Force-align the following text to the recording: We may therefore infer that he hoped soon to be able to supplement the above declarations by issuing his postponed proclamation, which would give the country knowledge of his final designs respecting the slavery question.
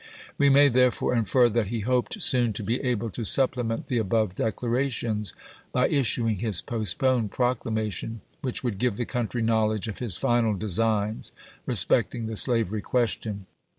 We 0.39 0.49
may 0.49 0.67
therefore 0.67 1.13
infer 1.13 1.47
that 1.49 1.67
he 1.67 1.81
hoped 1.81 2.23
soon 2.23 2.53
to 2.53 2.63
be 2.63 2.81
able 2.81 3.11
to 3.11 3.23
supplement 3.23 3.85
the 3.85 3.99
above 3.99 4.33
declarations 4.33 5.35
by 5.71 5.89
issuing 5.89 6.39
his 6.39 6.59
postponed 6.59 7.29
proclamation, 7.33 8.21
which 8.41 8.63
would 8.63 8.79
give 8.79 8.95
the 8.97 9.05
country 9.05 9.43
knowledge 9.43 9.87
of 9.87 9.99
his 9.99 10.17
final 10.17 10.55
designs 10.55 11.33
respecting 11.67 12.25
the 12.25 12.35
slavery 12.35 12.81
question. 12.81 13.45